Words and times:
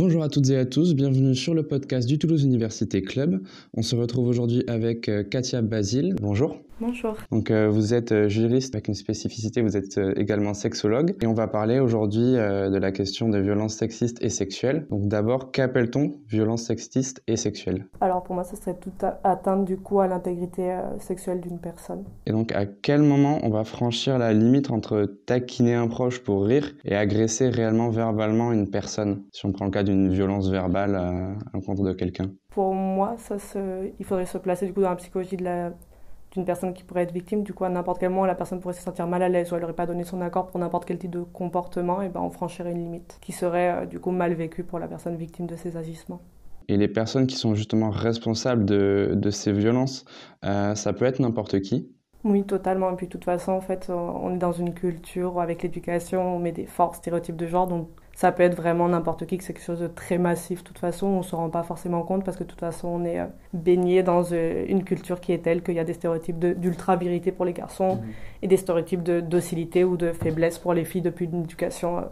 Bonjour 0.00 0.22
à 0.22 0.30
toutes 0.30 0.48
et 0.48 0.56
à 0.56 0.64
tous, 0.64 0.94
bienvenue 0.94 1.34
sur 1.34 1.52
le 1.52 1.62
podcast 1.62 2.08
du 2.08 2.18
Toulouse 2.18 2.42
Université 2.42 3.02
Club. 3.02 3.42
On 3.74 3.82
se 3.82 3.94
retrouve 3.94 4.28
aujourd'hui 4.28 4.64
avec 4.66 5.10
euh, 5.10 5.22
Katia 5.24 5.60
Basile. 5.60 6.16
Bonjour. 6.18 6.58
Bonjour. 6.80 7.14
Donc 7.30 7.50
euh, 7.50 7.68
vous 7.68 7.92
êtes 7.92 8.12
euh, 8.12 8.28
juriste 8.28 8.74
avec 8.74 8.88
une 8.88 8.94
spécificité, 8.94 9.60
vous 9.60 9.76
êtes 9.76 9.98
également 10.16 10.54
sexologue 10.54 11.14
et 11.20 11.26
on 11.26 11.34
va 11.34 11.46
parler 11.46 11.78
aujourd'hui 11.78 12.32
de 12.32 12.78
la 12.78 12.90
question 12.90 13.28
des 13.28 13.42
violences 13.42 13.74
sexistes 13.74 14.22
et 14.22 14.30
sexuelles. 14.30 14.86
Donc 14.90 15.08
d'abord, 15.08 15.50
qu'appelle-t-on 15.52 16.12
violence 16.26 16.62
sexiste 16.62 17.22
et 17.26 17.36
sexuelle? 17.36 17.86
Alors 18.00 18.22
pour 18.22 18.34
moi, 18.34 18.44
ce 18.44 18.56
serait 18.56 18.78
toute 18.78 19.04
atteinte 19.24 19.64
du 19.64 19.76
coup 19.76 20.00
à 20.00 20.06
l'intégrité 20.06 20.74
sexuelle 20.98 21.40
d'une 21.40 21.58
personne. 21.58 22.04
Et 22.26 22.32
donc 22.32 22.52
à 22.52 22.64
quel 22.66 23.02
moment 23.02 23.40
on 23.42 23.50
va 23.50 23.64
franchir 23.64 24.18
la 24.18 24.32
limite 24.32 24.70
entre 24.70 25.04
taquiner 25.26 25.74
un 25.74 25.88
proche 25.88 26.22
pour 26.22 26.44
rire 26.44 26.72
et 26.84 26.94
agresser 26.94 27.50
réellement 27.50 27.90
verbalement 27.90 28.52
une 28.52 28.70
personne? 28.70 29.24
Si 29.32 29.44
on 29.44 29.52
prend 29.52 29.66
le 29.66 29.70
cas 29.70 29.82
d'une 29.82 30.10
violence 30.10 30.48
verbale 30.48 30.94
à 30.94 31.34
l'encontre 31.52 31.82
de 31.82 31.92
quelqu'un 31.92 32.30
Pour 32.50 32.74
moi, 32.74 33.16
ça 33.18 33.36
il 33.98 34.04
faudrait 34.04 34.26
se 34.26 34.38
placer 34.38 34.66
du 34.66 34.72
coup 34.72 34.80
dans 34.80 34.90
la 34.90 34.96
psychologie 34.96 35.36
de 35.36 35.44
la 35.44 35.72
d'une 36.32 36.44
personne 36.44 36.72
qui 36.74 36.84
pourrait 36.84 37.02
être 37.02 37.12
victime. 37.12 37.42
Du 37.42 37.52
coup, 37.52 37.64
à 37.64 37.68
n'importe 37.68 37.98
quel 37.98 38.10
moment, 38.10 38.26
la 38.26 38.34
personne 38.34 38.60
pourrait 38.60 38.74
se 38.74 38.82
sentir 38.82 39.06
mal 39.06 39.22
à 39.22 39.28
l'aise 39.28 39.52
ou 39.52 39.56
elle 39.56 39.62
n'aurait 39.62 39.72
pas 39.72 39.86
donné 39.86 40.04
son 40.04 40.20
accord 40.20 40.46
pour 40.46 40.60
n'importe 40.60 40.84
quel 40.84 40.98
type 40.98 41.10
de 41.10 41.22
comportement, 41.22 42.02
et 42.02 42.08
ben 42.08 42.20
on 42.20 42.30
franchirait 42.30 42.72
une 42.72 42.78
limite 42.78 43.18
qui 43.20 43.32
serait 43.32 43.82
euh, 43.82 43.86
du 43.86 44.00
coup 44.00 44.10
mal 44.10 44.32
vécue 44.34 44.64
pour 44.64 44.78
la 44.78 44.88
personne 44.88 45.16
victime 45.16 45.46
de 45.46 45.56
ces 45.56 45.76
agissements. 45.76 46.20
Et 46.68 46.76
les 46.76 46.88
personnes 46.88 47.26
qui 47.26 47.36
sont 47.36 47.54
justement 47.54 47.90
responsables 47.90 48.64
de, 48.64 49.12
de 49.14 49.30
ces 49.30 49.52
violences, 49.52 50.04
euh, 50.44 50.74
ça 50.76 50.92
peut 50.92 51.04
être 51.04 51.18
n'importe 51.18 51.60
qui? 51.60 51.90
Oui, 52.22 52.44
totalement. 52.44 52.92
Et 52.92 52.96
puis, 52.96 53.06
de 53.06 53.12
toute 53.12 53.24
façon, 53.24 53.52
en 53.52 53.60
fait, 53.62 53.88
on 53.88 54.34
est 54.34 54.38
dans 54.38 54.52
une 54.52 54.74
culture 54.74 55.36
où, 55.36 55.40
avec 55.40 55.62
l'éducation, 55.62 56.36
on 56.36 56.38
met 56.38 56.52
des 56.52 56.66
forts 56.66 56.94
stéréotypes 56.94 57.36
de 57.36 57.46
genre. 57.46 57.66
Donc, 57.66 57.88
ça 58.20 58.32
peut 58.32 58.42
être 58.42 58.54
vraiment 58.54 58.86
n'importe 58.86 59.24
qui, 59.24 59.38
que 59.38 59.44
c'est 59.44 59.54
quelque 59.54 59.64
chose 59.64 59.80
de 59.80 59.86
très 59.86 60.18
massif. 60.18 60.58
De 60.58 60.68
toute 60.68 60.78
façon, 60.78 61.06
on 61.06 61.18
ne 61.18 61.22
se 61.22 61.34
rend 61.34 61.48
pas 61.48 61.62
forcément 61.62 62.02
compte 62.02 62.22
parce 62.22 62.36
que, 62.36 62.44
de 62.44 62.50
toute 62.50 62.60
façon, 62.60 62.88
on 62.88 63.04
est 63.06 63.18
euh, 63.18 63.24
baigné 63.54 64.02
dans 64.02 64.22
euh, 64.32 64.66
une 64.68 64.84
culture 64.84 65.22
qui 65.22 65.32
est 65.32 65.38
telle 65.38 65.62
qu'il 65.62 65.72
y 65.72 65.78
a 65.78 65.84
des 65.84 65.94
stéréotypes 65.94 66.38
d'ultra-virilité 66.38 67.32
pour 67.32 67.46
les 67.46 67.54
garçons 67.54 67.96
mhm. 67.96 68.02
et 68.42 68.46
des 68.46 68.58
stéréotypes 68.58 69.02
de 69.02 69.20
docilité 69.20 69.84
ou 69.84 69.96
de 69.96 70.12
faiblesse 70.12 70.58
pour 70.58 70.74
les 70.74 70.84
filles 70.84 71.00
depuis 71.00 71.24
une 71.32 71.44
éducation 71.44 71.96
euh, 71.96 72.02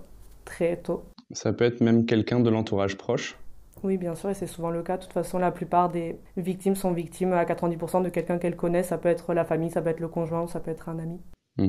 très 0.47 0.79
tôt. 0.79 1.03
Ça 1.33 1.53
peut 1.53 1.67
être 1.67 1.83
même 1.83 2.07
quelqu'un 2.07 2.41
de 2.41 2.49
l'entourage 2.49 2.97
proche 2.97 3.37
oui, 3.85 3.97
bien 3.97 4.17
sûr, 4.17 4.31
et 4.31 4.35
c'est 4.35 4.49
souvent 4.49 4.71
le 4.71 4.83
cas. 4.83 4.97
De 4.97 5.03
toute 5.05 5.13
façon, 5.13 5.39
la 5.39 5.53
plupart 5.53 5.89
des 5.89 6.19
victimes 6.37 6.75
sont 6.75 6.91
victimes 6.91 7.33
à 7.33 7.45
90% 7.45 8.03
de 8.03 8.09
quelqu'un 8.09 8.39
qu'elles 8.39 8.57
connaissent. 8.57 8.89
Ça 8.89 8.99
peut 8.99 9.09
être 9.09 9.35
la 9.35 9.45
famille, 9.45 9.71
ça 9.71 9.81
peut 9.81 9.91
être 9.91 10.01
le 10.01 10.09
conjoint, 10.09 10.49
ça 10.49 10.59
peut 10.59 10.73
être 10.73 10.89
un 10.89 10.99
ami 10.99 11.21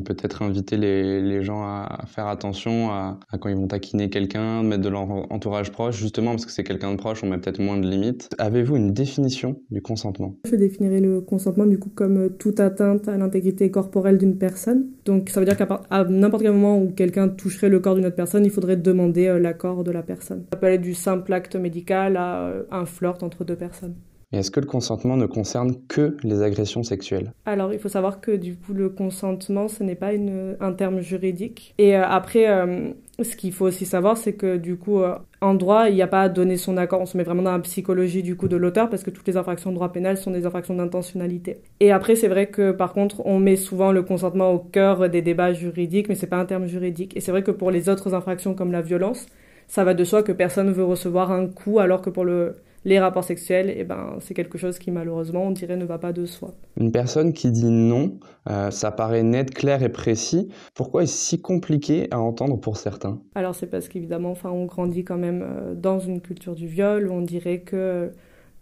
peut-être 0.05 0.41
inviter 0.41 0.77
les, 0.77 1.21
les, 1.21 1.43
gens 1.43 1.63
à 1.63 2.03
faire 2.07 2.27
attention 2.27 2.91
à, 2.91 3.19
quand 3.39 3.49
ils 3.49 3.55
vont 3.55 3.67
taquiner 3.67 4.09
quelqu'un, 4.09 4.63
mettre 4.63 4.83
de 4.83 4.89
leur 4.89 5.09
entourage 5.31 5.71
proche, 5.71 5.97
justement 5.97 6.31
parce 6.31 6.45
que 6.45 6.51
c'est 6.51 6.63
quelqu'un 6.63 6.91
de 6.91 6.97
proche, 6.97 7.23
on 7.23 7.27
met 7.27 7.37
peut-être 7.37 7.59
moins 7.59 7.77
de 7.77 7.87
limites. 7.87 8.29
Avez-vous 8.37 8.75
une 8.75 8.93
définition 8.93 9.59
du 9.71 9.81
consentement? 9.81 10.35
Je 10.45 10.55
définirais 10.55 10.99
le 10.99 11.21
consentement 11.21 11.65
du 11.65 11.79
coup 11.79 11.89
comme 11.89 12.17
euh, 12.17 12.29
toute 12.29 12.59
atteinte 12.59 13.07
à 13.07 13.17
l'intégrité 13.17 13.71
corporelle 13.71 14.17
d'une 14.17 14.37
personne. 14.37 14.87
Donc 15.05 15.29
ça 15.29 15.39
veut 15.39 15.45
dire 15.45 15.57
qu'à 15.57 15.67
n'importe 16.09 16.43
quel 16.43 16.51
moment 16.51 16.81
où 16.81 16.91
quelqu'un 16.91 17.29
toucherait 17.29 17.69
le 17.69 17.79
corps 17.79 17.95
d'une 17.95 18.05
autre 18.05 18.15
personne, 18.15 18.45
il 18.45 18.51
faudrait 18.51 18.77
demander 18.77 19.27
euh, 19.27 19.39
l'accord 19.39 19.83
de 19.83 19.91
la 19.91 20.03
personne. 20.03 20.45
Ça 20.53 20.59
peut 20.59 20.67
aller 20.67 20.77
du 20.77 20.93
simple 20.93 21.33
acte 21.33 21.55
médical 21.55 22.17
à 22.17 22.47
euh, 22.47 22.63
un 22.71 22.85
flirt 22.85 23.23
entre 23.23 23.43
deux 23.43 23.55
personnes. 23.55 23.95
Et 24.31 24.37
est-ce 24.37 24.51
que 24.51 24.59
le 24.59 24.67
consentement 24.67 25.17
ne 25.17 25.25
concerne 25.25 25.73
que 25.87 26.15
les 26.23 26.43
agressions 26.43 26.83
sexuelles? 26.83 27.33
Alors, 27.47 27.73
il 27.73 27.79
faut 27.79 27.89
savoir 27.89 28.21
que 28.21 28.29
du 28.29 28.55
coup, 28.55 28.73
le 28.73 28.89
consentement, 28.89 29.67
ce 29.67 29.83
n'est 29.83 29.95
pas 29.95 30.11
un 30.59 30.73
terme 30.73 31.01
juridique. 31.01 31.73
Et 31.79 31.97
euh, 31.97 32.05
après, 32.05 32.47
euh, 32.47 32.91
ce 33.19 33.35
qu'il 33.35 33.51
faut 33.53 33.65
aussi 33.65 33.85
savoir, 33.85 34.17
c'est 34.17 34.33
que 34.33 34.57
du 34.57 34.77
coup, 34.77 34.99
euh, 34.99 35.15
en 35.41 35.55
droit, 35.55 35.89
il 35.89 35.95
n'y 35.95 36.03
a 36.03 36.07
pas 36.07 36.21
à 36.21 36.29
donner 36.29 36.57
son 36.57 36.77
accord. 36.77 37.01
On 37.01 37.07
se 37.07 37.17
met 37.17 37.23
vraiment 37.23 37.41
dans 37.41 37.53
la 37.53 37.59
psychologie 37.59 38.21
du 38.21 38.35
coup 38.35 38.47
de 38.47 38.55
l'auteur 38.55 38.87
parce 38.91 39.01
que 39.01 39.09
toutes 39.09 39.27
les 39.27 39.35
infractions 39.35 39.71
de 39.71 39.75
droit 39.75 39.91
pénal 39.91 40.15
sont 40.15 40.29
des 40.29 40.45
infractions 40.45 40.75
d'intentionnalité. 40.75 41.61
Et 41.79 41.91
après, 41.91 42.15
c'est 42.15 42.27
vrai 42.27 42.47
que 42.47 42.71
par 42.71 42.93
contre, 42.93 43.25
on 43.25 43.39
met 43.39 43.55
souvent 43.55 43.91
le 43.91 44.03
consentement 44.03 44.53
au 44.53 44.59
cœur 44.59 45.09
des 45.09 45.23
débats 45.23 45.53
juridiques, 45.53 46.07
mais 46.07 46.13
c'est 46.13 46.27
pas 46.27 46.37
un 46.37 46.45
terme 46.45 46.67
juridique. 46.67 47.17
Et 47.17 47.19
c'est 47.19 47.31
vrai 47.31 47.41
que 47.41 47.51
pour 47.51 47.71
les 47.71 47.89
autres 47.89 48.13
infractions 48.13 48.53
comme 48.53 48.71
la 48.71 48.83
violence, 48.83 49.25
ça 49.67 49.83
va 49.83 49.95
de 49.95 50.03
soi 50.03 50.21
que 50.21 50.31
personne 50.31 50.67
ne 50.67 50.71
veut 50.71 50.83
recevoir 50.83 51.31
un 51.31 51.47
coup, 51.47 51.79
alors 51.79 52.03
que 52.03 52.11
pour 52.11 52.25
le 52.25 52.57
les 52.85 52.99
rapports 52.99 53.23
sexuels, 53.23 53.73
eh 53.75 53.83
ben, 53.83 54.17
c'est 54.19 54.33
quelque 54.33 54.57
chose 54.57 54.79
qui 54.79 54.91
malheureusement, 54.91 55.43
on 55.43 55.51
dirait, 55.51 55.77
ne 55.77 55.85
va 55.85 55.97
pas 55.97 56.13
de 56.13 56.25
soi. 56.25 56.53
Une 56.77 56.91
personne 56.91 57.33
qui 57.33 57.51
dit 57.51 57.69
non, 57.69 58.19
euh, 58.49 58.71
ça 58.71 58.91
paraît 58.91 59.23
net, 59.23 59.53
clair 59.53 59.83
et 59.83 59.89
précis. 59.89 60.49
Pourquoi 60.73 61.03
est-ce 61.03 61.17
si 61.17 61.41
compliqué 61.41 62.07
à 62.11 62.19
entendre 62.19 62.59
pour 62.59 62.77
certains? 62.77 63.19
Alors 63.35 63.55
c'est 63.55 63.67
parce 63.67 63.87
qu'évidemment, 63.87 64.31
enfin, 64.31 64.49
on 64.51 64.65
grandit 64.65 65.03
quand 65.03 65.17
même 65.17 65.43
euh, 65.43 65.75
dans 65.75 65.99
une 65.99 66.21
culture 66.21 66.55
du 66.55 66.67
viol. 66.67 67.09
On 67.11 67.21
dirait 67.21 67.59
que 67.59 68.11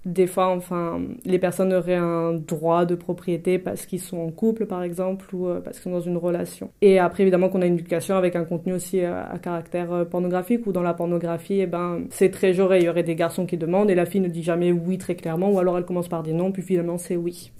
des 0.05 0.27
fois, 0.27 0.47
enfin, 0.47 1.01
les 1.25 1.37
personnes 1.37 1.73
auraient 1.73 1.95
un 1.95 2.33
droit 2.33 2.85
de 2.85 2.95
propriété 2.95 3.59
parce 3.59 3.85
qu'ils 3.85 3.99
sont 3.99 4.17
en 4.17 4.31
couple, 4.31 4.65
par 4.65 4.81
exemple, 4.83 5.35
ou 5.35 5.47
euh, 5.47 5.59
parce 5.59 5.77
qu'ils 5.77 5.83
sont 5.83 5.97
dans 5.97 6.01
une 6.01 6.17
relation. 6.17 6.71
Et 6.81 6.97
après, 6.97 7.23
évidemment, 7.23 7.49
qu'on 7.49 7.61
a 7.61 7.65
une 7.65 7.73
éducation 7.73 8.15
avec 8.15 8.35
un 8.35 8.45
contenu 8.45 8.73
aussi 8.73 9.01
euh, 9.01 9.21
à, 9.21 9.37
caractère 9.37 9.91
euh, 9.91 10.05
pornographique, 10.05 10.65
ou 10.65 10.71
dans 10.71 10.81
la 10.81 10.93
pornographie, 10.93 11.59
eh 11.59 11.67
ben, 11.67 12.03
c'est 12.09 12.31
très 12.31 12.53
genre, 12.53 12.73
il 12.75 12.83
y 12.83 12.89
aurait 12.89 13.03
des 13.03 13.15
garçons 13.15 13.45
qui 13.45 13.57
demandent, 13.57 13.89
et 13.89 13.95
la 13.95 14.05
fille 14.05 14.21
ne 14.21 14.29
dit 14.29 14.43
jamais 14.43 14.71
oui 14.71 14.97
très 14.97 15.15
clairement, 15.15 15.51
ou 15.51 15.59
alors 15.59 15.77
elle 15.77 15.85
commence 15.85 16.07
par 16.07 16.23
dire 16.23 16.35
non, 16.35 16.51
puis 16.51 16.61
finalement 16.61 16.97
c'est 16.97 17.17
oui. 17.17 17.51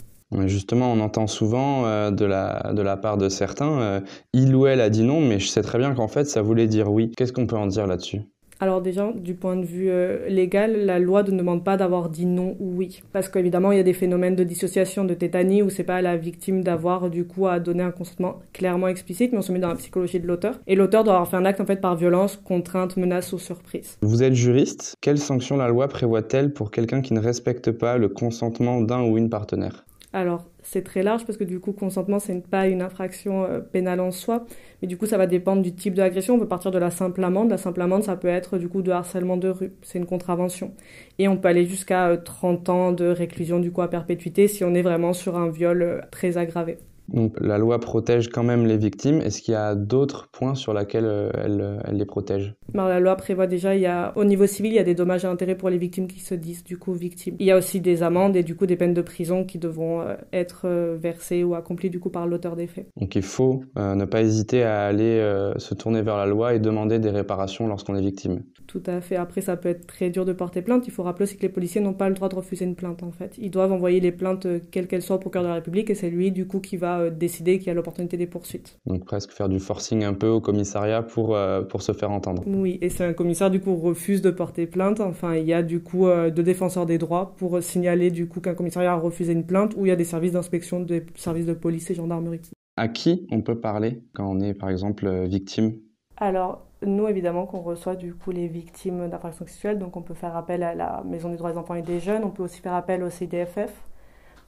Justement, 0.46 0.92
on 0.92 1.00
entend 1.00 1.28
souvent 1.28 2.12
de, 2.12 2.26
la, 2.26 2.74
de 2.74 2.82
la 2.82 2.98
part 2.98 3.18
de 3.18 3.30
certains, 3.30 4.04
il 4.34 4.54
ou 4.54 4.68
elle 4.68 4.82
a 4.82 4.90
dit 4.90 5.04
non, 5.04 5.22
mais 5.22 5.40
je 5.40 5.48
sais 5.48 5.62
très 5.62 5.78
bien 5.78 5.94
qu'en 5.96 6.10
fait, 6.10 6.26
ça 6.26 6.42
voulait 6.42 6.68
dire 6.68 6.92
oui. 6.92 7.14
Qu'est-ce 7.16 7.32
qu'on 7.32 7.48
peut 7.48 7.56
en 7.56 7.68
dire 7.68 7.88
là-dessus? 7.88 8.24
Alors 8.60 8.82
déjà, 8.82 9.12
du 9.14 9.36
point 9.36 9.56
de 9.56 9.66
vue 9.66 9.90
euh, 9.90 10.28
légal, 10.30 10.86
la 10.86 11.00
loi 11.00 11.24
ne 11.24 11.38
demande 11.38 11.64
pas 11.64 11.78
d'avoir 11.78 12.10
dit 12.10 12.26
non 12.26 12.56
ou 12.60 12.76
oui. 12.76 13.02
Parce 13.14 13.30
qu'évidemment, 13.30 13.72
il 13.72 13.78
y 13.78 13.82
a 13.82 13.84
des 13.84 13.94
phénomènes 13.94 14.36
de 14.36 14.44
dissociation, 14.44 15.06
de 15.06 15.14
tétanie, 15.14 15.62
où 15.62 15.70
c'est 15.70 15.84
pas 15.84 15.98
à 15.98 16.02
la 16.02 16.18
victime 16.18 16.64
d'avoir 16.64 17.10
du 17.10 17.26
coup 17.26 17.48
à 17.48 17.60
donner 17.60 17.84
un 17.84 17.92
consentement 17.92 18.40
clairement 18.54 18.88
explicite, 18.88 19.32
mais 19.32 19.38
on 19.38 19.44
se 19.44 19.52
met 19.52 19.60
dans 19.60 19.70
la 19.70 19.76
psychologie 19.76 20.20
de 20.20 20.28
l'auteur. 20.28 20.60
Et 20.66 20.76
l'auteur 20.76 21.04
doit 21.04 21.14
avoir 21.14 21.28
fait 21.28 21.38
un 21.38 21.46
acte 21.46 21.62
en 21.62 21.66
fait 21.66 21.82
par 21.82 21.96
violence, 21.96 22.38
contrainte, 22.38 22.98
menace 22.98 23.32
ou 23.34 23.38
surprise. 23.38 23.98
Vous 24.02 24.24
êtes 24.24 24.34
juriste. 24.34 24.96
Quelles 25.02 25.20
sanctions 25.20 25.58
la 25.58 25.68
loi 25.68 25.88
prévoit-elle 25.88 26.52
pour 26.52 26.72
quelqu'un 26.72 27.02
qui 27.02 27.14
ne 27.14 27.20
respecte 27.20 27.72
pas 27.72 27.98
le 27.98 28.10
consentement 28.10 28.82
d'un 28.82 29.04
ou 29.04 29.18
une 29.18 29.30
partenaire? 29.30 29.86
Alors, 30.14 30.46
c'est 30.70 30.84
très 30.84 31.02
large 31.02 31.26
parce 31.26 31.38
que 31.38 31.46
du 31.46 31.62
coup, 31.62 31.72
consentement, 31.72 32.20
c'est 32.20 32.46
pas 32.46 32.68
une 32.68 32.82
infraction 32.82 33.46
euh, 33.46 33.60
pénale 33.62 34.02
en 34.02 34.12
soi, 34.12 34.46
mais 34.82 34.88
du 34.88 34.98
coup, 34.98 35.06
ça 35.06 35.18
va 35.18 35.26
dépendre 35.26 35.62
du 35.62 35.74
type 35.74 35.94
d'agression. 35.94 36.36
On 36.36 36.40
peut 36.40 36.48
partir 36.48 36.72
de 36.72 36.78
la 36.78 36.92
simple 36.92 37.24
amende. 37.24 37.50
La 37.50 37.58
simple 37.58 37.82
amende, 37.82 38.04
ça 38.04 38.18
peut 38.18 38.28
être 38.28 38.58
du 38.58 38.68
coup 38.68 38.82
de 38.82 38.92
harcèlement 38.92 39.38
de 39.38 39.48
rue. 39.48 39.72
C'est 39.82 39.98
une 39.98 40.06
contravention. 40.06 40.74
Et 41.20 41.30
on 41.30 41.38
peut 41.38 41.48
aller 41.48 41.66
jusqu'à 41.66 42.18
30 42.18 42.68
euh, 42.68 42.72
ans 42.74 42.92
de 42.92 43.06
réclusion 43.06 43.60
du 43.60 43.72
coup 43.72 43.82
à 43.82 43.90
perpétuité 43.90 44.50
si 44.50 44.66
on 44.66 44.74
est 44.76 44.82
vraiment 44.82 45.14
sur 45.14 45.38
un 45.38 45.50
viol 45.50 45.82
euh, 45.82 46.02
très 46.12 46.38
aggravé. 46.38 46.78
Donc 47.08 47.36
la 47.40 47.58
loi 47.58 47.80
protège 47.80 48.30
quand 48.30 48.44
même 48.44 48.66
les 48.66 48.78
victimes. 48.78 49.22
Est-ce 49.22 49.42
qu'il 49.42 49.54
y 49.54 49.58
a 49.58 49.76
d'autres 49.76 50.30
points 50.32 50.56
sur 50.56 50.74
lesquels 50.74 51.06
euh, 51.06 51.30
elle, 51.34 51.82
elle, 51.86 51.98
les 51.98 52.06
protège? 52.06 52.56
La 52.74 53.00
loi 53.00 53.16
prévoit 53.16 53.48
déjà, 53.48 53.76
il 53.76 53.82
y 53.82 53.86
a, 53.86 54.14
au 54.16 54.26
niveau 54.26 54.46
civil, 54.46 54.72
il 54.72 54.76
y 54.76 54.80
a 54.80 54.84
des 54.84 54.96
dommages 54.96 55.26
à 55.26 55.32
intérêt 55.32 55.56
pour 55.56 55.70
les 55.70 55.78
victimes 55.78 56.08
qui 56.08 56.20
se 56.20 56.36
disent 56.36 56.64
du 56.64 56.78
coup 56.78 56.94
victimes. 56.94 57.36
Il 57.40 57.46
y 57.46 57.52
a 57.52 57.58
aussi 57.58 57.80
des 57.80 58.04
amendes 58.04 58.36
et 58.36 58.44
du 58.44 58.56
coup 58.56 58.66
des 58.66 58.76
peines 58.76 58.94
de 58.94 59.02
prison 59.02 59.46
qui 59.46 59.58
devront 59.58 60.02
euh, 60.02 60.16
être 60.34 60.64
euh, 60.66 60.98
versées 61.00 61.44
ou 61.44 61.56
accomplies 61.56 61.90
du 61.90 62.00
coup 62.00 62.10
par 62.10 62.28
l'auteur 62.28 62.56
des 62.56 62.68
faits. 62.68 62.88
Donc 62.98 63.16
il 63.16 63.24
faut 63.24 63.64
ne 63.76 64.06
pas 64.06 64.22
hésiter 64.22 64.64
à 64.64 64.86
aller 64.86 65.22
se 65.58 65.74
tourner 65.74 66.02
vers 66.02 66.18
la 66.18 66.26
loi 66.26 66.54
et 66.54 66.60
demander 66.60 67.00
des 67.00 67.10
réparations 67.10 67.68
lorsqu'on 67.68 67.96
est 67.96 68.02
victime. 68.02 68.44
Tout 68.68 68.84
à 68.86 69.02
fait. 69.02 69.16
Après, 69.16 69.42
ça 69.42 69.56
peut 69.56 69.70
être 69.70 69.88
très 69.88 70.10
dur 70.10 70.26
de 70.26 70.34
porter 70.34 70.62
plainte. 70.62 70.88
Il 70.88 70.92
faut 70.92 71.04
rappeler 71.04 71.24
aussi 71.24 71.38
que 71.38 71.44
les 71.44 71.50
policiers 71.50 71.82
n'ont 71.82 71.94
pas 71.94 72.10
le 72.10 72.16
droit 72.16 72.30
de 72.30 72.36
refuser 72.36 72.66
une 72.66 72.76
plainte 72.76 73.04
en 73.04 73.12
fait. 73.12 73.36
Ils 73.38 73.52
doivent 73.52 73.72
envoyer 73.72 74.00
les 74.00 74.12
plaintes 74.12 74.48
quelles 74.72 74.88
qu'elles 74.88 75.02
soient 75.02 75.18
au 75.18 75.20
procureur 75.20 75.44
de 75.44 75.50
la 75.50 75.56
République 75.56 75.90
et 75.90 75.96
c'est 75.96 76.10
lui 76.10 76.32
du 76.32 76.48
coup 76.48 76.60
qui 76.60 76.78
va 76.78 76.97
euh, 76.98 77.10
décider 77.10 77.58
qu'il 77.58 77.68
y 77.68 77.70
a 77.70 77.74
l'opportunité 77.74 78.18
des 78.18 78.28
poursuites. 78.28 78.80
Donc 78.86 79.06
presque 79.06 79.32
faire 79.32 79.50
du 79.50 79.60
forcing 79.60 80.04
un 80.04 80.14
peu 80.14 80.28
au 80.28 80.42
commissariat 80.42 81.04
pour, 81.04 81.36
euh, 81.36 81.62
pour 81.62 81.82
se 81.82 81.92
faire 81.92 82.12
entendre. 82.12 82.44
Oui, 82.46 82.78
et 82.82 82.90
si 82.90 83.04
un 83.04 83.14
commissaire 83.14 83.50
du 83.50 83.60
coup 83.60 83.76
refuse 83.76 84.22
de 84.22 84.32
porter 84.32 84.68
plainte, 84.68 85.00
enfin 85.00 85.36
il 85.36 85.46
y 85.46 85.54
a 85.54 85.64
du 85.64 85.82
coup 85.82 86.08
euh, 86.08 86.30
deux 86.30 86.44
défenseurs 86.44 86.86
des 86.86 86.98
droits 86.98 87.36
pour 87.38 87.62
signaler 87.62 88.12
du 88.12 88.28
coup 88.28 88.42
qu'un 88.42 88.56
commissariat 88.56 88.94
a 88.94 88.98
refusé 88.98 89.34
une 89.34 89.46
plainte 89.46 89.74
ou 89.78 89.86
il 89.86 89.90
y 89.90 89.92
a 89.92 89.96
des 89.96 90.04
services 90.04 90.34
d'inspection 90.34 90.80
des 90.80 91.06
services 91.16 91.46
de 91.46 91.54
police 91.54 91.90
et 91.90 91.96
gendarmerie. 91.96 92.42
À 92.76 92.88
qui 92.88 93.28
on 93.32 93.42
peut 93.42 93.60
parler 93.60 94.04
quand 94.14 94.30
on 94.30 94.40
est 94.40 94.54
par 94.54 94.70
exemple 94.70 95.26
victime? 95.26 95.74
Alors 96.18 96.68
nous, 96.86 97.08
évidemment, 97.08 97.48
qu'on 97.48 97.62
reçoit 97.62 97.96
du 97.96 98.14
coup 98.14 98.32
les 98.32 98.48
victimes 98.48 99.10
d'infractions 99.10 99.46
sexuelles, 99.46 99.80
donc 99.80 99.98
on 99.98 100.04
peut 100.04 100.14
faire 100.14 100.36
appel 100.36 100.62
à 100.62 100.76
la 100.76 101.04
Maison 101.06 101.30
des 101.30 101.38
droits 101.38 101.52
des 101.52 101.58
enfants 101.58 101.74
et 101.74 101.82
des 101.82 102.00
jeunes, 102.00 102.24
on 102.24 102.30
peut 102.30 102.44
aussi 102.44 102.62
faire 102.62 102.74
appel 102.74 103.02
au 103.02 103.10
CDFF, 103.10 103.74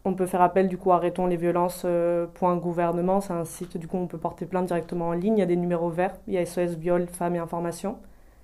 on 0.05 0.13
peut 0.13 0.25
faire 0.25 0.41
appel 0.41 0.67
du 0.67 0.77
coup 0.77 0.91
arrêtons 0.91 1.27
les 1.27 1.37
violences 1.37 1.83
euh, 1.85 2.27
gouvernement, 2.41 3.21
c'est 3.21 3.33
un 3.33 3.45
site 3.45 3.77
du 3.77 3.87
coup 3.87 3.97
on 3.97 4.07
peut 4.07 4.17
porter 4.17 4.45
plainte 4.45 4.67
directement 4.67 5.09
en 5.09 5.13
ligne, 5.13 5.37
il 5.37 5.39
y 5.39 5.43
a 5.43 5.47
des 5.47 5.55
numéros 5.55 5.89
verts, 5.89 6.15
il 6.27 6.33
y 6.33 6.37
a 6.37 6.45
SOS 6.45 6.75
viol 6.77 7.07
femmes 7.07 7.35
et 7.35 7.39
information. 7.39 7.97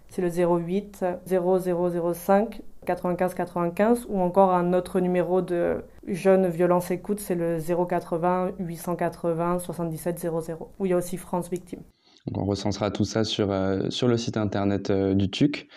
C'est 0.09 0.21
le 0.21 0.29
08 0.29 1.03
0005 1.27 2.61
95 2.85 3.33
95 3.33 4.05
ou 4.09 4.19
encore 4.19 4.53
un 4.53 4.73
autre 4.73 4.99
numéro 4.99 5.41
de 5.41 5.83
jeunes 6.07 6.47
violence 6.47 6.91
écoute, 6.91 7.19
c'est 7.19 7.35
le 7.35 7.57
080 7.59 8.51
880 8.59 9.59
77 9.59 10.19
00 10.19 10.71
où 10.79 10.85
il 10.85 10.89
y 10.89 10.93
a 10.93 10.97
aussi 10.97 11.17
France 11.17 11.49
Victime. 11.49 11.81
Donc 12.27 12.43
on 12.43 12.45
recensera 12.45 12.91
tout 12.91 13.05
ça 13.05 13.23
sur, 13.23 13.51
euh, 13.51 13.89
sur 13.89 14.07
le 14.07 14.17
site 14.17 14.37
internet 14.37 14.89
euh, 14.89 15.13
du 15.13 15.29
TUC. 15.29 15.67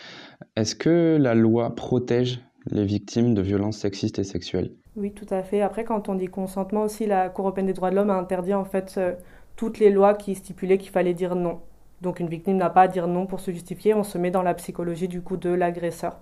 Est-ce 0.57 0.75
que 0.75 1.17
la 1.21 1.35
loi 1.35 1.75
protège 1.75 2.41
les 2.71 2.85
victimes 2.85 3.35
de 3.35 3.43
violences 3.43 3.79
sexistes 3.79 4.19
et 4.19 4.25
sexuelles 4.25 4.73
Oui, 4.97 5.13
tout 5.13 5.27
à 5.31 5.43
fait. 5.43 5.61
Après, 5.61 5.85
quand 5.85 6.09
on 6.09 6.15
dit 6.15 6.27
consentement 6.27 6.83
aussi, 6.83 7.07
la 7.07 7.29
Cour 7.29 7.47
européenne 7.47 7.67
des 7.67 7.73
droits 7.73 7.91
de 7.91 7.97
l'homme 7.97 8.11
a 8.11 8.17
interdit 8.17 8.55
en 8.55 8.65
fait 8.65 8.95
euh, 8.99 9.15
toutes 9.57 9.79
les 9.79 9.91
lois 9.91 10.15
qui 10.15 10.35
stipulaient 10.35 10.79
qu'il 10.79 10.91
fallait 10.91 11.15
dire 11.15 11.35
non. 11.35 11.61
Donc 12.01 12.21
une 12.21 12.29
victime 12.29 12.57
n'a 12.57 12.71
pas 12.71 12.83
à 12.83 12.89
dire 12.89 13.09
non 13.09 13.27
pour 13.27 13.41
se 13.41 13.51
justifier, 13.51 13.95
on 13.95 14.05
se 14.05 14.19
met 14.19 14.31
dans 14.31 14.43
la 14.43 14.55
psychologie 14.55 15.09
du 15.09 15.21
coup 15.21 15.37
de 15.37 15.51
l'agresseur. 15.51 16.19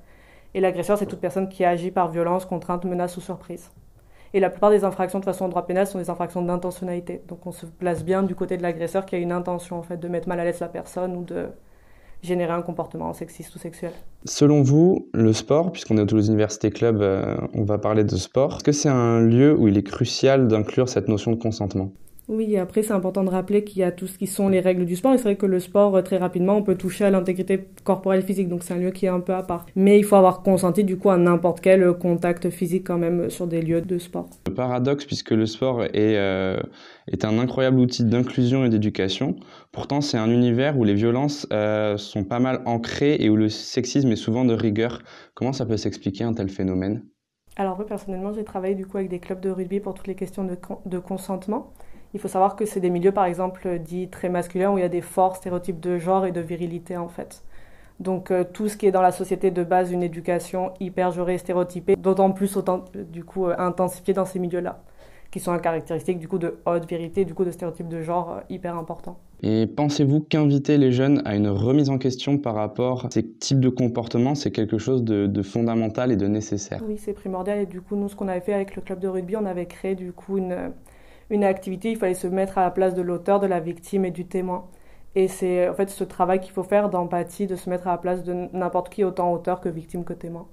Et 0.54 0.60
l'agresseur, 0.60 0.96
c'est 0.96 1.06
toute 1.06 1.20
personne 1.20 1.48
qui 1.48 1.64
agit 1.64 1.90
par 1.90 2.10
violence, 2.10 2.46
contrainte, 2.46 2.84
menace 2.84 3.16
ou 3.16 3.20
surprise. 3.20 3.70
Et 4.32 4.40
la 4.40 4.50
plupart 4.50 4.70
des 4.70 4.84
infractions 4.84 5.18
de 5.18 5.24
façon 5.24 5.44
en 5.44 5.48
droit 5.48 5.66
pénal 5.66 5.86
sont 5.86 5.98
des 5.98 6.10
infractions 6.10 6.42
d'intentionnalité. 6.42 7.22
Donc 7.28 7.46
on 7.46 7.52
se 7.52 7.66
place 7.66 8.04
bien 8.04 8.22
du 8.22 8.34
côté 8.34 8.56
de 8.56 8.62
l'agresseur 8.62 9.04
qui 9.06 9.14
a 9.14 9.18
une 9.18 9.32
intention 9.32 9.78
en 9.78 9.82
fait 9.82 9.98
de 9.98 10.08
mettre 10.08 10.28
mal 10.28 10.40
à 10.40 10.44
l'aise 10.44 10.60
la 10.60 10.68
personne 10.68 11.16
ou 11.16 11.24
de 11.24 11.48
générer 12.26 12.52
un 12.52 12.62
comportement 12.62 13.12
sexiste 13.12 13.54
ou 13.54 13.58
sexuel. 13.58 13.92
Selon 14.24 14.62
vous, 14.62 15.08
le 15.14 15.32
sport, 15.32 15.72
puisqu'on 15.72 15.98
est 15.98 16.02
au 16.02 16.06
Toulouse 16.06 16.28
Université 16.28 16.70
Club, 16.70 17.00
euh, 17.00 17.36
on 17.54 17.64
va 17.64 17.78
parler 17.78 18.04
de 18.04 18.16
sport, 18.16 18.56
est-ce 18.56 18.64
que 18.64 18.72
c'est 18.72 18.88
un 18.88 19.20
lieu 19.20 19.54
où 19.56 19.68
il 19.68 19.78
est 19.78 19.82
crucial 19.82 20.48
d'inclure 20.48 20.88
cette 20.88 21.08
notion 21.08 21.30
de 21.30 21.36
consentement? 21.36 21.92
Oui, 22.28 22.56
après 22.56 22.82
c'est 22.82 22.92
important 22.92 23.22
de 23.22 23.30
rappeler 23.30 23.62
qu'il 23.62 23.78
y 23.78 23.82
a 23.84 23.92
tout 23.92 24.08
ce 24.08 24.18
qui 24.18 24.26
sont 24.26 24.48
les 24.48 24.60
règles 24.60 24.84
du 24.84 24.96
sport. 24.96 25.14
Et 25.14 25.18
c'est 25.18 25.24
vrai 25.24 25.36
que 25.36 25.46
le 25.46 25.60
sport, 25.60 25.96
euh, 25.96 26.02
très 26.02 26.16
rapidement, 26.16 26.56
on 26.56 26.62
peut 26.62 26.74
toucher 26.74 27.04
à 27.04 27.10
l'intégrité 27.10 27.68
corporelle 27.84 28.22
physique, 28.22 28.48
donc 28.48 28.64
c'est 28.64 28.74
un 28.74 28.78
lieu 28.78 28.90
qui 28.90 29.06
est 29.06 29.10
un 29.10 29.20
peu 29.20 29.32
à 29.34 29.44
part. 29.44 29.66
Mais 29.76 29.98
il 29.98 30.04
faut 30.04 30.16
avoir 30.16 30.42
consenti 30.42 30.82
du 30.82 30.96
coup 30.98 31.10
à 31.10 31.18
n'importe 31.18 31.60
quel 31.60 31.92
contact 31.92 32.50
physique 32.50 32.84
quand 32.86 32.98
même 32.98 33.30
sur 33.30 33.46
des 33.46 33.62
lieux 33.62 33.80
de 33.80 33.98
sport. 33.98 34.28
Le 34.48 34.54
paradoxe, 34.54 35.04
puisque 35.04 35.30
le 35.30 35.46
sport 35.46 35.84
est, 35.84 35.90
euh, 35.94 36.60
est 37.06 37.24
un 37.24 37.38
incroyable 37.38 37.78
outil 37.78 38.04
d'inclusion 38.04 38.64
et 38.64 38.70
d'éducation, 38.70 39.36
pourtant 39.70 40.00
c'est 40.00 40.18
un 40.18 40.30
univers 40.30 40.76
où 40.76 40.84
les 40.84 40.94
violences 40.94 41.46
euh, 41.52 41.96
sont 41.96 42.24
pas 42.24 42.40
mal 42.40 42.60
ancrées 42.66 43.16
et 43.20 43.30
où 43.30 43.36
le 43.36 43.48
sexisme 43.48 44.10
est 44.10 44.16
souvent 44.16 44.44
de 44.44 44.54
rigueur. 44.54 45.02
Comment 45.34 45.52
ça 45.52 45.64
peut 45.64 45.76
s'expliquer 45.76 46.24
un 46.24 46.32
tel 46.32 46.48
phénomène? 46.48 47.04
Alors 47.58 47.76
moi 47.76 47.86
personnellement 47.86 48.34
j'ai 48.34 48.44
travaillé 48.44 48.74
du 48.74 48.84
coup 48.84 48.98
avec 48.98 49.08
des 49.08 49.18
clubs 49.18 49.40
de 49.40 49.48
rugby 49.48 49.80
pour 49.80 49.94
toutes 49.94 50.08
les 50.08 50.14
questions 50.14 50.44
de, 50.44 50.58
de 50.84 50.98
consentement 50.98 51.72
il 52.14 52.20
faut 52.20 52.28
savoir 52.28 52.56
que 52.56 52.64
c'est 52.64 52.80
des 52.80 52.90
milieux, 52.90 53.12
par 53.12 53.24
exemple, 53.24 53.78
dits 53.78 54.08
très 54.08 54.28
masculins, 54.28 54.72
où 54.72 54.78
il 54.78 54.82
y 54.82 54.84
a 54.84 54.88
des 54.88 55.00
forts 55.00 55.36
stéréotypes 55.36 55.80
de 55.80 55.98
genre 55.98 56.26
et 56.26 56.32
de 56.32 56.40
virilité, 56.40 56.96
en 56.96 57.08
fait. 57.08 57.42
Donc 58.00 58.30
euh, 58.30 58.44
tout 58.50 58.68
ce 58.68 58.76
qui 58.76 58.86
est 58.86 58.92
dans 58.92 59.02
la 59.02 59.12
société 59.12 59.50
de 59.50 59.64
base, 59.64 59.90
une 59.90 60.02
éducation 60.02 60.72
hyper 60.80 61.28
et 61.28 61.38
stéréotypée, 61.38 61.96
d'autant 61.96 62.30
plus 62.32 62.56
autant, 62.56 62.84
du 63.12 63.24
coup, 63.24 63.46
euh, 63.46 63.54
intensifiée 63.58 64.12
dans 64.12 64.26
ces 64.26 64.38
milieux-là, 64.38 64.82
qui 65.30 65.40
sont 65.40 65.56
caractéristiques 65.58 66.18
du 66.18 66.28
coup 66.28 66.38
de 66.38 66.58
haute 66.66 66.86
virilité, 66.86 67.24
du 67.24 67.32
coup 67.32 67.44
de 67.44 67.50
stéréotypes 67.50 67.88
de 67.88 68.02
genre 68.02 68.32
euh, 68.32 68.40
hyper 68.50 68.76
importants. 68.76 69.18
Et 69.42 69.66
pensez-vous 69.66 70.20
qu'inviter 70.20 70.76
les 70.76 70.92
jeunes 70.92 71.22
à 71.24 71.36
une 71.36 71.48
remise 71.48 71.88
en 71.88 71.98
question 71.98 72.38
par 72.38 72.54
rapport 72.54 73.06
à 73.06 73.10
ces 73.10 73.26
types 73.26 73.60
de 73.60 73.68
comportements, 73.68 74.34
c'est 74.34 74.50
quelque 74.50 74.78
chose 74.78 75.02
de, 75.02 75.26
de, 75.26 75.42
fondamental 75.42 76.12
et 76.12 76.16
de 76.16 76.26
nécessaire? 76.26 76.82
Oui, 76.86 76.96
c'est 76.98 77.12
primordial. 77.12 77.60
Et 77.60 77.66
du 77.66 77.80
coup, 77.80 77.96
nous, 77.96 78.08
ce 78.08 78.16
qu'on 78.16 78.28
avait 78.28 78.40
fait 78.40 78.54
avec 78.54 78.76
le 78.76 78.82
club 78.82 78.98
de 78.98 79.08
rugby, 79.08 79.36
on 79.36 79.44
avait 79.44 79.66
créé 79.66 79.94
du 79.94 80.12
coup 80.12 80.38
une 80.38 80.72
une 81.30 81.44
activité, 81.44 81.90
il 81.90 81.96
fallait 81.96 82.14
se 82.14 82.26
mettre 82.26 82.58
à 82.58 82.62
la 82.62 82.70
place 82.70 82.94
de 82.94 83.02
l'auteur, 83.02 83.40
de 83.40 83.46
la 83.46 83.60
victime 83.60 84.04
et 84.04 84.10
du 84.10 84.26
témoin. 84.26 84.68
Et 85.14 85.28
c'est 85.28 85.68
en 85.68 85.74
fait 85.74 85.88
ce 85.88 86.04
travail 86.04 86.40
qu'il 86.40 86.52
faut 86.52 86.62
faire 86.62 86.90
d'empathie, 86.90 87.46
de 87.46 87.56
se 87.56 87.70
mettre 87.70 87.88
à 87.88 87.92
la 87.92 87.98
place 87.98 88.22
de 88.22 88.48
n'importe 88.52 88.90
qui, 88.90 89.02
autant 89.02 89.32
auteur 89.32 89.60
que 89.60 89.68
victime 89.68 90.04
que 90.04 90.12
témoin. 90.12 90.48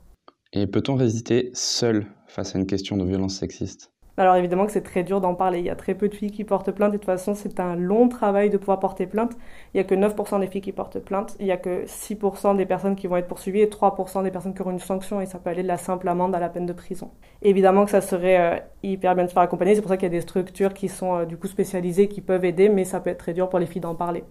Et 0.53 0.67
peut-on 0.67 0.95
résister 0.95 1.51
seul 1.53 2.05
face 2.27 2.55
à 2.55 2.59
une 2.59 2.67
question 2.67 2.95
de 2.95 3.05
violence 3.05 3.37
sexiste? 3.37 3.92
Alors 4.15 4.35
évidemment 4.35 4.67
que 4.67 4.71
c'est 4.71 4.83
très 4.83 5.03
dur 5.03 5.21
d'en 5.21 5.33
parler. 5.33 5.59
Il 5.59 5.65
y 5.65 5.71
a 5.71 5.75
très 5.75 5.95
peu 5.95 6.07
de 6.07 6.13
filles 6.13 6.29
qui 6.29 6.43
portent 6.43 6.71
plainte. 6.71 6.91
De 6.91 6.97
toute 6.97 7.05
façon, 7.05 7.33
c'est 7.33 7.59
un 7.59 7.75
long 7.75 8.07
travail 8.09 8.51
de 8.51 8.57
pouvoir 8.57 8.79
porter 8.79 9.07
plainte. 9.07 9.31
Il 9.73 9.77
n'y 9.77 9.81
a 9.81 9.83
que 9.83 9.95
9% 9.95 10.39
des 10.39 10.47
filles 10.47 10.61
qui 10.61 10.71
portent 10.71 10.99
plainte. 10.99 11.35
Il 11.39 11.45
n'y 11.45 11.51
a 11.51 11.57
que 11.57 11.85
6% 11.87 12.55
des 12.55 12.67
personnes 12.67 12.95
qui 12.95 13.07
vont 13.07 13.17
être 13.17 13.27
poursuivies 13.27 13.61
et 13.61 13.67
3% 13.67 14.23
des 14.23 14.29
personnes 14.29 14.53
qui 14.53 14.61
auront 14.61 14.71
une 14.71 14.79
sanction. 14.79 15.19
Et 15.19 15.25
ça 15.25 15.39
peut 15.39 15.49
aller 15.49 15.63
de 15.63 15.67
la 15.67 15.77
simple 15.77 16.07
amende 16.07 16.35
à 16.35 16.39
la 16.39 16.49
peine 16.49 16.67
de 16.67 16.73
prison. 16.73 17.09
évidemment 17.41 17.85
que 17.85 17.91
ça 17.91 18.01
serait 18.01 18.39
euh, 18.39 18.59
hyper 18.83 19.15
bien 19.15 19.23
de 19.23 19.29
se 19.29 19.33
faire 19.33 19.43
accompagner. 19.43 19.73
C'est 19.73 19.81
pour 19.81 19.89
ça 19.89 19.97
qu'il 19.97 20.05
y 20.05 20.11
a 20.11 20.17
des 20.17 20.21
structures 20.21 20.73
qui 20.73 20.89
sont 20.89 21.17
euh, 21.17 21.25
du 21.25 21.37
coup 21.37 21.47
spécialisées 21.47 22.07
qui 22.07 22.21
peuvent 22.21 22.45
aider. 22.45 22.69
Mais 22.69 22.85
ça 22.85 22.99
peut 22.99 23.09
être 23.09 23.17
très 23.17 23.33
dur 23.33 23.49
pour 23.49 23.57
les 23.59 23.65
filles 23.65 23.81
d'en 23.81 23.95
parler. 23.95 24.23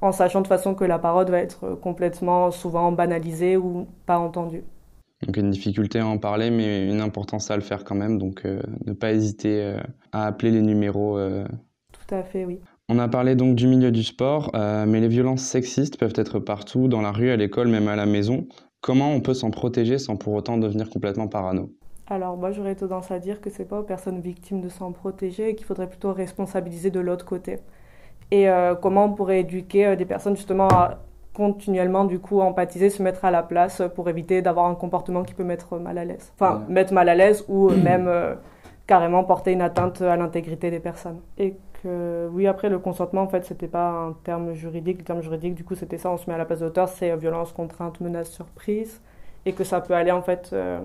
En 0.00 0.12
sachant 0.12 0.40
de 0.40 0.44
toute 0.44 0.48
façon 0.48 0.74
que 0.74 0.84
la 0.84 0.98
parole 0.98 1.30
va 1.30 1.40
être 1.40 1.74
complètement 1.74 2.50
souvent 2.50 2.90
banalisée 2.90 3.58
ou 3.58 3.86
pas 4.06 4.18
entendue. 4.18 4.64
Donc 5.26 5.36
une 5.36 5.50
difficulté 5.50 5.98
à 5.98 6.06
en 6.06 6.18
parler, 6.18 6.50
mais 6.50 6.88
une 6.88 7.00
importance 7.00 7.50
à 7.50 7.56
le 7.56 7.62
faire 7.62 7.84
quand 7.84 7.94
même. 7.94 8.18
Donc 8.18 8.42
euh, 8.44 8.60
ne 8.86 8.92
pas 8.92 9.12
hésiter 9.12 9.62
euh, 9.62 9.78
à 10.12 10.26
appeler 10.26 10.50
les 10.50 10.62
numéros. 10.62 11.18
Euh. 11.18 11.44
Tout 11.92 12.14
à 12.14 12.22
fait, 12.22 12.44
oui. 12.44 12.60
On 12.88 12.98
a 12.98 13.08
parlé 13.08 13.36
donc 13.36 13.54
du 13.54 13.66
milieu 13.68 13.92
du 13.92 14.02
sport, 14.02 14.50
mais 14.52 14.98
les 14.98 15.06
violences 15.06 15.42
sexistes 15.42 15.96
peuvent 15.96 16.14
être 16.16 16.40
partout, 16.40 16.88
dans 16.88 17.00
la 17.00 17.12
rue, 17.12 17.30
à 17.30 17.36
l'école, 17.36 17.68
même 17.68 17.86
à 17.86 17.94
la 17.94 18.04
maison. 18.04 18.48
Comment 18.80 19.12
on 19.12 19.20
peut 19.20 19.34
s'en 19.34 19.52
protéger 19.52 19.96
sans 19.96 20.16
pour 20.16 20.32
autant 20.32 20.58
devenir 20.58 20.90
complètement 20.90 21.28
parano? 21.28 21.70
Alors 22.08 22.36
moi 22.36 22.50
j'aurais 22.50 22.74
tendance 22.74 23.12
à 23.12 23.20
dire 23.20 23.40
que 23.40 23.48
c'est 23.48 23.66
pas 23.66 23.78
aux 23.78 23.84
personnes 23.84 24.20
victimes 24.20 24.60
de 24.60 24.68
s'en 24.68 24.90
protéger 24.90 25.50
et 25.50 25.54
qu'il 25.54 25.66
faudrait 25.66 25.88
plutôt 25.88 26.12
responsabiliser 26.12 26.90
de 26.90 26.98
l'autre 26.98 27.24
côté. 27.24 27.58
Et 28.32 28.48
comment 28.82 29.04
on 29.04 29.12
pourrait 29.12 29.40
éduquer 29.40 29.94
des 29.94 30.04
personnes 30.04 30.34
justement 30.34 30.66
à 30.66 30.98
continuellement 31.40 32.04
du 32.04 32.18
coup 32.18 32.42
empathiser, 32.42 32.90
se 32.90 33.02
mettre 33.02 33.24
à 33.24 33.30
la 33.30 33.42
place 33.42 33.80
pour 33.94 34.10
éviter 34.10 34.42
d'avoir 34.42 34.66
un 34.66 34.74
comportement 34.74 35.22
qui 35.22 35.32
peut 35.32 35.42
mettre 35.42 35.78
mal 35.78 35.96
à 35.96 36.04
l'aise. 36.04 36.34
Enfin, 36.38 36.64
mettre 36.68 36.92
mal 36.92 37.08
à 37.08 37.14
l'aise 37.14 37.46
ou 37.48 37.70
même 37.88 38.08
euh, 38.08 38.34
carrément 38.86 39.24
porter 39.24 39.52
une 39.52 39.62
atteinte 39.62 40.02
à 40.02 40.16
l'intégrité 40.16 40.70
des 40.70 40.80
personnes. 40.80 41.20
Et 41.38 41.56
que 41.82 42.28
oui, 42.30 42.46
après 42.46 42.68
le 42.68 42.78
consentement 42.78 43.22
en 43.22 43.28
fait, 43.28 43.46
c'était 43.46 43.68
pas 43.68 43.88
un 43.88 44.12
terme 44.22 44.52
juridique, 44.52 44.98
le 44.98 45.04
terme 45.04 45.22
juridique 45.22 45.54
du 45.54 45.64
coup, 45.64 45.74
c'était 45.74 45.96
ça, 45.96 46.10
on 46.10 46.18
se 46.18 46.28
met 46.28 46.34
à 46.34 46.38
la 46.38 46.44
place 46.44 46.58
de 46.58 46.66
l'auteur, 46.66 46.90
c'est 46.90 47.16
violence, 47.16 47.52
contrainte, 47.52 48.02
menace, 48.02 48.28
surprise 48.28 49.00
et 49.46 49.54
que 49.54 49.64
ça 49.64 49.80
peut 49.80 49.94
aller 49.94 50.10
en 50.10 50.20
fait 50.20 50.50
euh, 50.52 50.78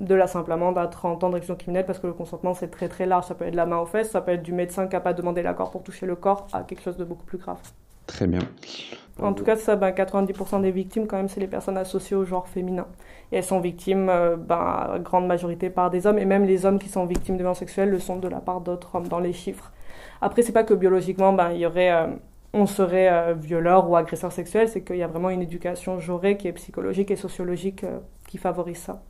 de 0.00 0.14
la 0.14 0.28
simple 0.28 0.52
amende 0.52 0.78
à 0.78 0.86
30 0.86 1.24
ans 1.24 1.30
de 1.30 1.34
réclusion 1.34 1.56
criminelle 1.56 1.84
parce 1.84 1.98
que 1.98 2.06
le 2.06 2.12
consentement 2.12 2.54
c'est 2.54 2.70
très 2.70 2.86
très 2.86 3.06
large, 3.06 3.24
ça 3.26 3.34
peut 3.34 3.46
être 3.46 3.50
de 3.50 3.56
la 3.56 3.66
main 3.66 3.78
aux 3.78 3.86
fesses, 3.86 4.10
ça 4.10 4.20
peut 4.20 4.30
être 4.30 4.44
du 4.44 4.52
médecin 4.52 4.86
qui 4.86 4.94
n'a 4.94 5.00
pas 5.00 5.14
demandé 5.14 5.42
l'accord 5.42 5.72
pour 5.72 5.82
toucher 5.82 6.06
le 6.06 6.14
corps 6.14 6.46
à 6.52 6.62
quelque 6.62 6.82
chose 6.82 6.96
de 6.96 7.04
beaucoup 7.04 7.24
plus 7.24 7.38
grave. 7.38 7.58
Très 8.06 8.28
bien. 8.28 8.38
En 9.22 9.32
tout 9.32 9.44
cas, 9.44 9.56
ça, 9.56 9.76
ben, 9.76 9.92
90% 9.92 10.60
des 10.60 10.70
victimes, 10.70 11.06
quand 11.06 11.16
même, 11.16 11.28
c'est 11.28 11.40
les 11.40 11.46
personnes 11.46 11.78
associées 11.78 12.16
au 12.16 12.24
genre 12.24 12.46
féminin. 12.48 12.86
Et 13.32 13.36
elles 13.36 13.44
sont 13.44 13.60
victimes, 13.60 14.08
euh, 14.10 14.36
ben, 14.36 14.98
grande 15.02 15.26
majorité, 15.26 15.70
par 15.70 15.90
des 15.90 16.06
hommes. 16.06 16.18
Et 16.18 16.26
même 16.26 16.44
les 16.44 16.66
hommes 16.66 16.78
qui 16.78 16.88
sont 16.90 17.06
victimes 17.06 17.36
de 17.36 17.40
violences 17.42 17.60
sexuelles 17.60 17.90
le 17.90 17.98
sont 17.98 18.18
de 18.18 18.28
la 18.28 18.40
part 18.40 18.60
d'autres 18.60 18.94
hommes 18.94 19.08
dans 19.08 19.20
les 19.20 19.32
chiffres. 19.32 19.72
Après, 20.20 20.42
c'est 20.42 20.52
pas 20.52 20.64
que 20.64 20.74
biologiquement, 20.74 21.32
ben, 21.32 21.52
il 21.52 21.60
y 21.60 21.66
aurait, 21.66 21.92
euh, 21.92 22.08
on 22.52 22.66
serait 22.66 23.08
euh, 23.10 23.34
violeur 23.34 23.88
ou 23.90 23.96
agresseur 23.96 24.32
sexuel, 24.32 24.68
c'est 24.68 24.82
qu'il 24.82 24.96
y 24.96 25.02
a 25.02 25.08
vraiment 25.08 25.30
une 25.30 25.42
éducation 25.42 25.98
genrée 25.98 26.36
qui 26.36 26.48
est 26.48 26.52
psychologique 26.52 27.10
et 27.10 27.16
sociologique 27.16 27.86
qui 28.28 28.38
favorise 28.38 28.78
ça. 28.78 29.02